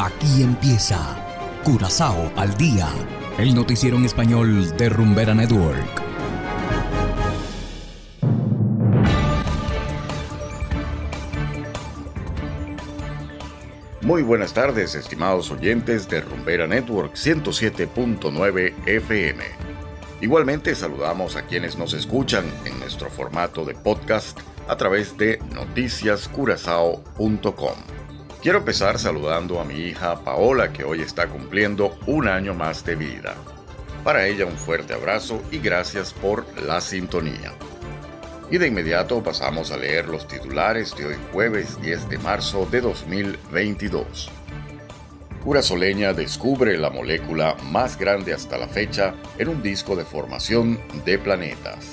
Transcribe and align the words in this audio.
Aquí 0.00 0.42
empieza 0.42 0.98
Curazao 1.62 2.32
al 2.36 2.56
día, 2.56 2.88
el 3.36 3.54
noticiero 3.54 3.98
en 3.98 4.06
español 4.06 4.74
de 4.78 4.88
Rumbera 4.88 5.34
Network. 5.34 6.02
Muy 14.00 14.22
buenas 14.22 14.54
tardes, 14.54 14.94
estimados 14.94 15.50
oyentes 15.50 16.08
de 16.08 16.22
Rumbera 16.22 16.66
Network 16.66 17.12
107.9 17.12 18.72
FM. 18.86 19.44
Igualmente 20.22 20.74
saludamos 20.74 21.36
a 21.36 21.42
quienes 21.42 21.76
nos 21.76 21.92
escuchan 21.92 22.46
en 22.64 22.80
nuestro 22.80 23.10
formato 23.10 23.66
de 23.66 23.74
podcast 23.74 24.40
a 24.66 24.78
través 24.78 25.18
de 25.18 25.38
noticiascurazao.com. 25.52 27.99
Quiero 28.42 28.56
empezar 28.56 28.98
saludando 28.98 29.60
a 29.60 29.64
mi 29.64 29.74
hija 29.74 30.24
Paola 30.24 30.72
que 30.72 30.82
hoy 30.82 31.02
está 31.02 31.26
cumpliendo 31.26 31.98
un 32.06 32.26
año 32.26 32.54
más 32.54 32.86
de 32.86 32.94
vida. 32.94 33.34
Para 34.02 34.26
ella 34.26 34.46
un 34.46 34.56
fuerte 34.56 34.94
abrazo 34.94 35.42
y 35.50 35.58
gracias 35.58 36.14
por 36.14 36.46
la 36.58 36.80
sintonía. 36.80 37.52
Y 38.50 38.56
de 38.56 38.68
inmediato 38.68 39.22
pasamos 39.22 39.70
a 39.70 39.76
leer 39.76 40.08
los 40.08 40.26
titulares 40.26 40.96
de 40.96 41.04
hoy 41.04 41.16
jueves 41.32 41.82
10 41.82 42.08
de 42.08 42.16
marzo 42.16 42.64
de 42.64 42.80
2022. 42.80 44.30
Curazoleña 45.44 46.14
descubre 46.14 46.78
la 46.78 46.88
molécula 46.88 47.56
más 47.64 47.98
grande 47.98 48.32
hasta 48.32 48.56
la 48.56 48.68
fecha 48.68 49.16
en 49.36 49.50
un 49.50 49.62
disco 49.62 49.96
de 49.96 50.06
formación 50.06 50.80
de 51.04 51.18
planetas. 51.18 51.90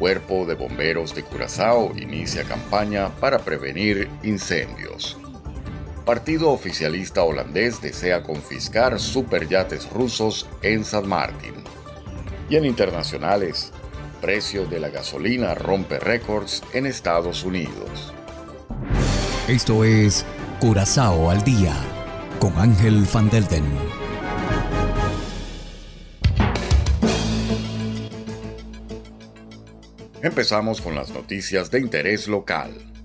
Cuerpo 0.00 0.44
de 0.44 0.54
Bomberos 0.54 1.14
de 1.14 1.22
Curazao 1.22 1.92
inicia 1.96 2.42
campaña 2.42 3.10
para 3.20 3.38
prevenir 3.38 4.08
incendios. 4.24 5.19
Partido 6.10 6.50
oficialista 6.50 7.22
holandés 7.22 7.80
desea 7.80 8.24
confiscar 8.24 8.98
superyates 8.98 9.88
rusos 9.90 10.48
en 10.60 10.84
San 10.84 11.08
Martín. 11.08 11.54
Y 12.48 12.56
en 12.56 12.64
internacionales, 12.64 13.72
precio 14.20 14.66
de 14.66 14.80
la 14.80 14.88
gasolina 14.88 15.54
rompe 15.54 16.00
récords 16.00 16.64
en 16.72 16.86
Estados 16.86 17.44
Unidos. 17.44 18.12
Esto 19.46 19.84
es 19.84 20.26
Curazao 20.58 21.30
al 21.30 21.44
día 21.44 21.76
con 22.40 22.58
Ángel 22.58 23.06
Van 23.14 23.30
Delden. 23.30 23.64
Empezamos 30.22 30.80
con 30.80 30.96
las 30.96 31.10
noticias 31.10 31.70
de 31.70 31.78
interés 31.78 32.26
local. 32.26 32.99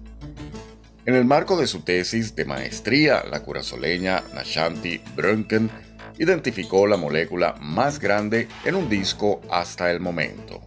En 1.06 1.14
el 1.14 1.24
marco 1.24 1.56
de 1.56 1.68
su 1.68 1.82
tesis 1.82 2.36
de 2.36 2.46
maestría, 2.46 3.24
la 3.30 3.44
curazoleña 3.44 4.24
Nashanti 4.34 5.00
Brunken 5.16 5.70
identificó 6.18 6.88
la 6.88 6.98
molécula 6.98 7.54
más 7.62 8.00
grande 8.00 8.48
en 8.64 8.74
un 8.74 8.90
disco 8.90 9.40
hasta 9.52 9.92
el 9.92 10.00
momento. 10.00 10.64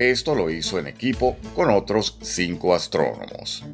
Esto 0.00 0.34
lo 0.34 0.50
hizo 0.50 0.80
en 0.80 0.88
equipo 0.88 1.36
con 1.54 1.70
otros 1.70 2.18
cinco 2.22 2.74
astrónomos. 2.74 3.64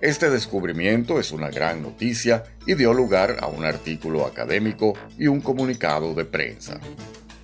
Este 0.00 0.30
descubrimiento 0.30 1.18
es 1.18 1.32
una 1.32 1.50
gran 1.50 1.82
noticia 1.82 2.44
y 2.64 2.74
dio 2.74 2.94
lugar 2.94 3.38
a 3.40 3.48
un 3.48 3.64
artículo 3.64 4.24
académico 4.24 4.94
y 5.18 5.26
un 5.26 5.40
comunicado 5.40 6.14
de 6.14 6.26
prensa. 6.26 6.80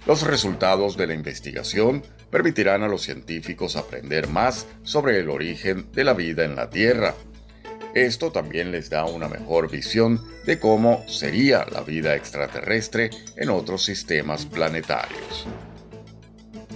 Los 0.07 0.23
resultados 0.23 0.97
de 0.97 1.09
la 1.09 1.15
investigación 1.15 2.05
permitirán 2.31 2.83
a 2.83 2.89
los 2.89 3.03
científicos 3.03 3.77
aprender 3.77 4.29
más 4.29 4.67
sobre 4.83 5.19
el 5.19 5.29
origen 5.29 5.91
de 5.93 6.05
la 6.05 6.15
vida 6.15 6.45
en 6.45 6.57
la 6.57 6.71
Tierra. 6.71 7.15
Esto 7.95 8.31
también 8.31 8.71
les 8.71 8.91
da 8.91 9.05
una 9.07 9.29
mejor 9.29 9.71
visión 9.71 10.23
de 10.45 10.59
cómo 10.59 11.05
sería 11.09 11.67
la 11.71 11.83
vida 11.83 12.15
extraterrestre 12.15 13.11
en 13.37 13.51
otros 13.51 13.85
sistemas 13.85 14.47
planetarios. 14.47 15.47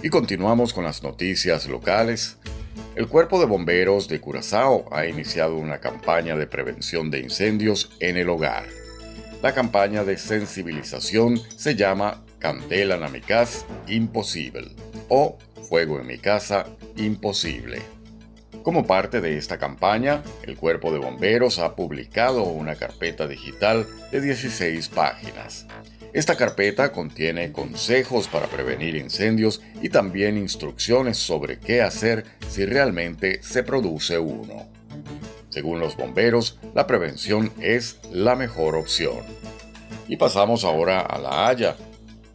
Y 0.01 0.09
continuamos 0.09 0.73
con 0.73 0.83
las 0.83 1.03
noticias 1.03 1.67
locales. 1.67 2.37
El 2.95 3.07
Cuerpo 3.07 3.39
de 3.39 3.45
Bomberos 3.45 4.07
de 4.07 4.19
Curazao 4.19 4.85
ha 4.91 5.05
iniciado 5.05 5.55
una 5.57 5.79
campaña 5.79 6.35
de 6.35 6.45
prevención 6.45 7.09
de 7.09 7.19
incendios 7.19 7.91
en 7.99 8.17
el 8.17 8.29
hogar. 8.29 8.65
La 9.41 9.53
campaña 9.53 10.03
de 10.03 10.17
sensibilización 10.17 11.39
se 11.57 11.75
llama 11.75 12.23
Candela 12.39 12.97
casa, 13.25 13.65
imposible. 13.87 14.75
O 15.09 15.37
Fuego 15.69 15.99
en 15.99 16.07
mi 16.07 16.17
casa, 16.17 16.65
imposible. 16.97 17.81
Como 18.61 18.85
parte 18.85 19.19
de 19.19 19.37
esta 19.37 19.57
campaña, 19.57 20.23
el 20.43 20.55
Cuerpo 20.55 20.91
de 20.91 20.99
Bomberos 20.99 21.59
ha 21.59 21.75
publicado 21.75 22.43
una 22.43 22.75
carpeta 22.75 23.27
digital 23.27 23.87
de 24.11 24.21
16 24.21 24.89
páginas. 24.89 25.65
Esta 26.13 26.37
carpeta 26.37 26.91
contiene 26.91 27.51
consejos 27.51 28.27
para 28.27 28.45
prevenir 28.45 28.95
incendios 28.95 29.61
y 29.81 29.89
también 29.89 30.37
instrucciones 30.37 31.17
sobre 31.17 31.57
qué 31.59 31.81
hacer 31.81 32.25
si 32.47 32.65
realmente 32.65 33.41
se 33.41 33.63
produce 33.63 34.19
uno. 34.19 34.69
Según 35.49 35.79
los 35.79 35.97
bomberos, 35.97 36.59
la 36.75 36.85
prevención 36.85 37.51
es 37.59 37.99
la 38.11 38.35
mejor 38.35 38.75
opción. 38.75 39.21
Y 40.07 40.17
pasamos 40.17 40.63
ahora 40.63 41.01
a 41.01 41.17
La 41.17 41.47
Haya, 41.47 41.75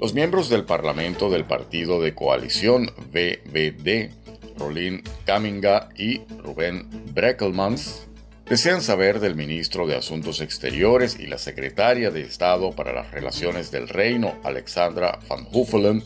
los 0.00 0.14
miembros 0.14 0.48
del 0.48 0.64
Parlamento 0.64 1.30
del 1.30 1.44
Partido 1.44 2.00
de 2.00 2.14
Coalición 2.14 2.92
VVD, 3.12 4.10
Rolín 4.58 5.02
Caminga 5.24 5.88
y 5.96 6.20
Rubén 6.42 6.88
Breckelmans, 7.14 8.08
desean 8.46 8.82
saber 8.82 9.20
del 9.20 9.34
ministro 9.34 9.86
de 9.86 9.96
Asuntos 9.96 10.41
Exteriores 10.41 11.19
y 11.20 11.26
la 11.26 11.38
secretaria 11.38 12.10
de 12.10 12.22
Estado 12.22 12.72
para 12.72 12.92
las 12.92 13.10
Relaciones 13.10 13.70
del 13.70 13.88
Reino, 13.88 14.34
Alexandra 14.42 15.18
Van 15.28 15.47
Huffelen, 15.52 16.02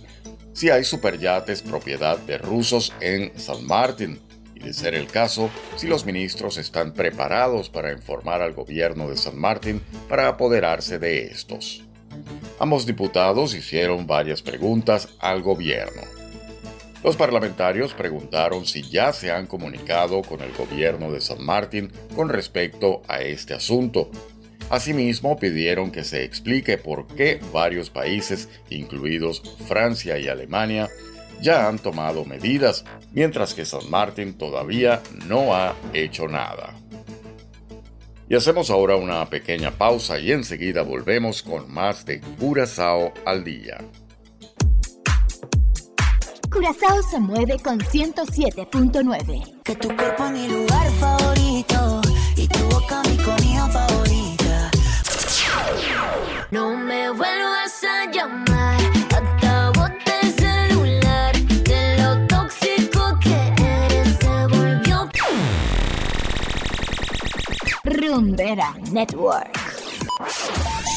si 0.52 0.70
hay 0.70 0.84
superyates 0.84 1.62
propiedad 1.62 2.18
de 2.18 2.38
rusos 2.38 2.92
en 3.00 3.38
San 3.38 3.66
Martín 3.66 4.20
y, 4.54 4.60
de 4.60 4.72
ser 4.74 4.94
el 4.94 5.06
caso, 5.06 5.50
si 5.76 5.86
los 5.86 6.04
ministros 6.04 6.58
están 6.58 6.92
preparados 6.92 7.70
para 7.70 7.92
informar 7.92 8.42
al 8.42 8.52
gobierno 8.52 9.08
de 9.08 9.16
San 9.16 9.38
Martín 9.38 9.82
para 10.08 10.28
apoderarse 10.28 10.98
de 10.98 11.26
estos. 11.26 11.84
Ambos 12.58 12.86
diputados 12.86 13.54
hicieron 13.54 14.06
varias 14.06 14.42
preguntas 14.42 15.08
al 15.18 15.42
gobierno. 15.42 16.21
Los 17.02 17.16
parlamentarios 17.16 17.94
preguntaron 17.94 18.64
si 18.64 18.82
ya 18.82 19.12
se 19.12 19.32
han 19.32 19.46
comunicado 19.46 20.22
con 20.22 20.40
el 20.40 20.52
gobierno 20.52 21.10
de 21.10 21.20
San 21.20 21.44
Martín 21.44 21.90
con 22.14 22.28
respecto 22.28 23.02
a 23.08 23.20
este 23.20 23.54
asunto. 23.54 24.10
Asimismo, 24.70 25.36
pidieron 25.36 25.90
que 25.90 26.04
se 26.04 26.22
explique 26.22 26.78
por 26.78 27.08
qué 27.08 27.40
varios 27.52 27.90
países, 27.90 28.48
incluidos 28.70 29.42
Francia 29.66 30.16
y 30.18 30.28
Alemania, 30.28 30.88
ya 31.40 31.66
han 31.68 31.80
tomado 31.80 32.24
medidas, 32.24 32.84
mientras 33.10 33.52
que 33.52 33.64
San 33.64 33.90
Martín 33.90 34.34
todavía 34.34 35.02
no 35.26 35.56
ha 35.56 35.74
hecho 35.92 36.28
nada. 36.28 36.72
Y 38.28 38.36
hacemos 38.36 38.70
ahora 38.70 38.94
una 38.94 39.28
pequeña 39.28 39.72
pausa 39.72 40.20
y 40.20 40.30
enseguida 40.30 40.82
volvemos 40.82 41.42
con 41.42 41.70
más 41.70 42.06
de 42.06 42.20
Curazao 42.20 43.12
al 43.26 43.42
día. 43.42 43.78
Curazao 46.52 47.02
se 47.02 47.18
mueve 47.18 47.58
con 47.58 47.78
107.9. 47.80 49.62
Que 49.62 49.74
tu 49.74 49.88
cuerpo 49.96 50.26
es 50.26 50.30
mi 50.32 50.48
lugar 50.48 50.90
favorito 51.00 52.02
y 52.36 52.46
tu 52.46 52.58
boca 52.66 53.02
mi 53.08 53.16
comida 53.16 53.68
favorita. 53.68 54.70
No 56.50 56.76
me 56.76 57.08
vuelvas 57.10 57.82
a 57.84 58.10
llamar. 58.10 58.78
Hasta 59.14 59.70
bote 59.70 60.12
el 60.22 60.34
celular. 60.34 61.34
De 61.64 61.96
lo 62.02 62.26
tóxico 62.26 63.18
que 63.20 63.34
eres 63.86 64.18
se 64.20 64.46
volvió. 64.48 65.08
Rumbera 67.84 68.74
Network. 68.90 69.58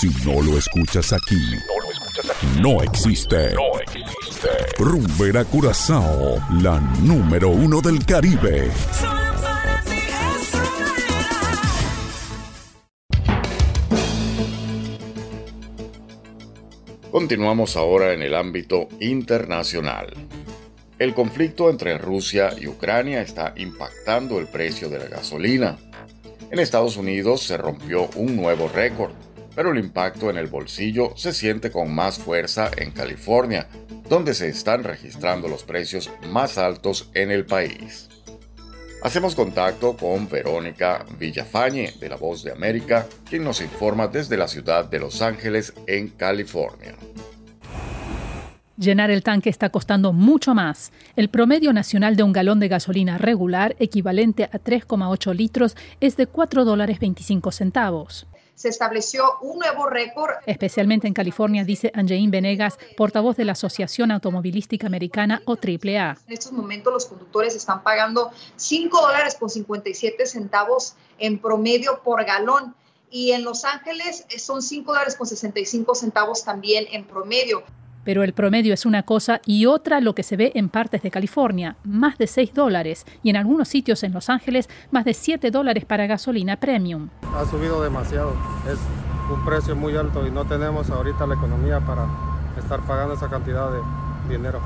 Si 0.01 0.09
no 0.25 0.41
lo 0.41 0.57
escuchas 0.57 1.13
aquí, 1.13 1.39
no 2.59 2.83
existe. 2.83 3.53
No 3.53 3.79
existe. 3.79 4.04
Rumbera 4.77 5.45
Curazao, 5.45 6.37
la 6.61 6.79
número 7.01 7.49
uno 7.49 7.81
del 7.81 8.05
Caribe. 8.05 8.69
Continuamos 17.11 17.77
ahora 17.77 18.13
en 18.13 18.21
el 18.21 18.35
ámbito 18.35 18.89
internacional. 18.99 20.13
El 20.99 21.13
conflicto 21.13 21.69
entre 21.69 21.97
Rusia 21.97 22.51
y 22.59 22.67
Ucrania 22.67 23.21
está 23.21 23.53
impactando 23.55 24.39
el 24.39 24.47
precio 24.47 24.89
de 24.89 24.99
la 24.99 25.05
gasolina. 25.05 25.77
En 26.51 26.59
Estados 26.59 26.97
Unidos 26.97 27.41
se 27.41 27.57
rompió 27.57 28.09
un 28.15 28.35
nuevo 28.35 28.67
récord, 28.67 29.11
pero 29.55 29.71
el 29.71 29.79
impacto 29.79 30.29
en 30.29 30.37
el 30.37 30.47
bolsillo 30.47 31.13
se 31.15 31.31
siente 31.31 31.71
con 31.71 31.93
más 31.93 32.19
fuerza 32.19 32.69
en 32.75 32.91
California, 32.91 33.67
donde 34.09 34.33
se 34.33 34.49
están 34.49 34.83
registrando 34.83 35.47
los 35.47 35.63
precios 35.63 36.11
más 36.29 36.57
altos 36.57 37.09
en 37.13 37.31
el 37.31 37.45
país. 37.45 38.09
Hacemos 39.03 39.35
contacto 39.35 39.95
con 39.95 40.27
Verónica 40.27 41.05
Villafañe 41.19 41.93
de 41.99 42.09
La 42.09 42.15
Voz 42.15 42.43
de 42.43 42.51
América, 42.51 43.05
quien 43.29 43.43
nos 43.43 43.61
informa 43.61 44.07
desde 44.07 44.35
la 44.35 44.47
ciudad 44.47 44.85
de 44.85 44.99
Los 44.99 45.21
Ángeles, 45.21 45.73
en 45.85 46.09
California. 46.09 46.95
Llenar 48.77 49.09
el 49.09 49.23
tanque 49.23 49.49
está 49.49 49.69
costando 49.69 50.11
mucho 50.11 50.53
más. 50.53 50.91
El 51.15 51.29
promedio 51.29 51.71
nacional 51.71 52.17
de 52.17 52.23
un 52.23 52.33
galón 52.33 52.59
de 52.59 52.67
gasolina 52.67 53.17
regular, 53.17 53.75
equivalente 53.79 54.45
a 54.45 54.59
3,8 54.59 55.33
litros, 55.33 55.77
es 56.01 56.17
de 56.17 56.27
4 56.27 56.65
dólares 56.65 56.99
25 56.99 57.51
centavos. 57.51 58.27
Se 58.55 58.69
estableció 58.69 59.25
un 59.41 59.59
nuevo 59.59 59.89
récord. 59.89 60.31
Especialmente 60.45 61.07
en 61.07 61.13
California, 61.13 61.65
dice 61.65 61.91
Angeín 61.93 62.31
Venegas, 62.31 62.77
portavoz 62.95 63.35
de 63.35 63.45
la 63.45 63.51
Asociación 63.51 64.11
Automovilística 64.11 64.87
Americana 64.87 65.41
o 65.45 65.53
AAA. 65.53 66.17
En 66.27 66.33
estos 66.33 66.53
momentos 66.53 66.93
los 66.93 67.05
conductores 67.05 67.55
están 67.55 67.83
pagando 67.83 68.31
5 68.55 69.01
dólares 69.01 69.35
con 69.35 69.49
57 69.49 70.25
centavos 70.25 70.95
en 71.19 71.39
promedio 71.39 72.01
por 72.03 72.23
galón. 72.25 72.75
Y 73.11 73.31
en 73.31 73.43
Los 73.43 73.65
Ángeles 73.65 74.25
son 74.37 74.61
5 74.61 74.91
dólares 74.91 75.15
con 75.15 75.27
65 75.27 75.93
centavos 75.95 76.43
también 76.43 76.85
en 76.91 77.05
promedio 77.05 77.63
pero 78.05 78.23
el 78.23 78.33
promedio 78.33 78.73
es 78.73 78.85
una 78.85 79.03
cosa 79.03 79.41
y 79.45 79.65
otra 79.65 79.99
lo 79.99 80.15
que 80.15 80.23
se 80.23 80.37
ve 80.37 80.53
en 80.55 80.69
partes 80.69 81.01
de 81.01 81.11
California, 81.11 81.75
más 81.83 82.17
de 82.17 82.27
6 82.27 82.53
dólares, 82.53 83.05
y 83.23 83.31
en 83.31 83.35
algunos 83.35 83.67
sitios 83.67 84.03
en 84.03 84.13
Los 84.13 84.29
Ángeles, 84.29 84.69
más 84.91 85.03
de 85.03 85.13
7 85.13 85.51
dólares 85.51 85.83
para 85.83 86.07
gasolina 86.07 86.57
premium. 86.57 87.09
Ha 87.35 87.45
subido 87.45 87.81
demasiado, 87.81 88.33
es 88.71 88.79
un 89.33 89.43
precio 89.43 89.75
muy 89.75 89.97
alto 89.97 90.25
y 90.25 90.31
no 90.31 90.45
tenemos 90.45 90.89
ahorita 90.89 91.25
la 91.25 91.33
economía 91.33 91.79
para 91.79 92.07
estar 92.57 92.79
pagando 92.85 93.15
esa 93.15 93.29
cantidad 93.29 93.71
de 93.71 93.81
dinero. 94.29 94.61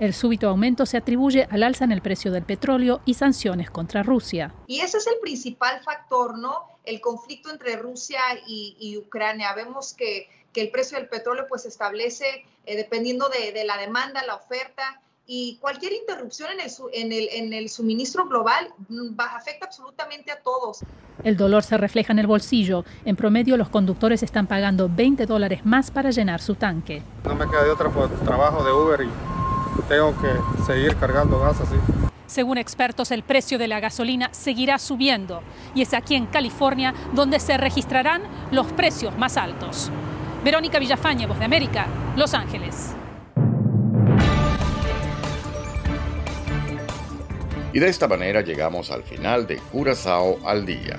El 0.00 0.14
súbito 0.14 0.48
aumento 0.48 0.86
se 0.86 0.96
atribuye 0.96 1.46
al 1.50 1.62
alza 1.62 1.84
en 1.84 1.92
el 1.92 2.00
precio 2.00 2.32
del 2.32 2.42
petróleo 2.42 3.02
y 3.04 3.14
sanciones 3.14 3.70
contra 3.70 4.02
Rusia. 4.02 4.54
Y 4.66 4.80
ese 4.80 4.96
es 4.96 5.06
el 5.06 5.18
principal 5.20 5.82
factor, 5.84 6.38
¿no? 6.38 6.78
El 6.84 7.02
conflicto 7.02 7.50
entre 7.50 7.76
Rusia 7.76 8.20
y, 8.46 8.76
y 8.80 8.96
Ucrania. 8.96 9.52
Vemos 9.54 9.92
que 9.92 10.26
que 10.52 10.60
el 10.60 10.70
precio 10.70 10.98
del 10.98 11.08
petróleo 11.08 11.46
pues 11.48 11.62
se 11.62 11.68
establece 11.68 12.44
eh, 12.66 12.76
dependiendo 12.76 13.28
de, 13.28 13.64
la 13.64 13.76
demanda, 13.76 14.22
la 14.24 14.34
oferta 14.34 15.00
y 15.26 15.58
cualquier 15.60 15.92
interrupción 15.92 16.50
en 16.52 16.60
el, 16.60 16.70
en 16.92 17.12
el, 17.12 17.28
en 17.30 17.52
el 17.52 17.68
suministro 17.68 18.26
global 18.26 18.72
mm, 18.88 19.18
afecta 19.18 19.66
absolutamente 19.66 20.32
a 20.32 20.40
todos. 20.40 20.80
El 21.22 21.36
dolor 21.36 21.62
se 21.62 21.76
refleja 21.76 22.12
en 22.12 22.18
el 22.18 22.26
bolsillo. 22.26 22.84
En 23.04 23.14
promedio 23.14 23.56
los 23.56 23.68
conductores 23.68 24.22
están 24.22 24.46
pagando 24.46 24.88
20 24.88 25.26
dólares 25.26 25.64
más 25.64 25.90
para 25.90 26.10
llenar 26.10 26.40
su 26.40 26.54
tanque. 26.54 27.02
No 27.24 27.34
me 27.34 27.48
queda 27.48 27.64
de 27.64 27.70
otra 27.70 27.90
por 27.90 28.10
trabajo 28.24 28.64
de 28.64 28.72
Uber 28.72 29.02
y 29.02 29.82
tengo 29.88 30.14
que 30.20 30.64
seguir 30.64 30.96
cargando 30.96 31.38
gas 31.38 31.60
así. 31.60 31.76
Según 32.26 32.58
expertos, 32.58 33.10
el 33.10 33.24
precio 33.24 33.58
de 33.58 33.66
la 33.66 33.80
gasolina 33.80 34.28
seguirá 34.32 34.78
subiendo 34.78 35.42
y 35.74 35.82
es 35.82 35.92
aquí 35.94 36.14
en 36.14 36.26
California 36.26 36.94
donde 37.12 37.40
se 37.40 37.56
registrarán 37.56 38.22
los 38.52 38.66
precios 38.72 39.16
más 39.18 39.36
altos. 39.36 39.90
Verónica 40.42 40.78
Villafañe, 40.78 41.26
Voz 41.26 41.38
de 41.38 41.44
América, 41.44 41.86
Los 42.16 42.32
Ángeles. 42.32 42.94
Y 47.72 47.78
de 47.78 47.88
esta 47.88 48.08
manera 48.08 48.40
llegamos 48.40 48.90
al 48.90 49.02
final 49.02 49.46
de 49.46 49.56
Curazao 49.56 50.38
al 50.46 50.64
Día. 50.64 50.98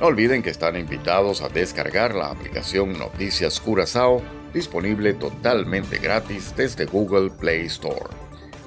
No 0.00 0.06
olviden 0.06 0.42
que 0.42 0.48
están 0.50 0.76
invitados 0.76 1.42
a 1.42 1.50
descargar 1.50 2.14
la 2.14 2.30
aplicación 2.30 2.98
Noticias 2.98 3.60
Curazao, 3.60 4.22
disponible 4.54 5.12
totalmente 5.12 5.98
gratis 5.98 6.54
desde 6.56 6.86
Google 6.86 7.30
Play 7.30 7.66
Store. 7.66 8.08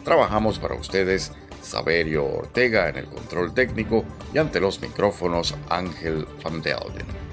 Trabajamos 0.06 0.60
para 0.60 0.76
ustedes 0.76 1.32
Saberio 1.62 2.26
Ortega 2.26 2.88
en 2.88 2.98
el 2.98 3.06
control 3.06 3.54
técnico 3.54 4.06
y 4.32 4.38
ante 4.38 4.60
los 4.60 4.80
micrófonos 4.80 5.56
Ángel 5.70 6.28
Van 6.44 6.62
Delden. 6.62 7.33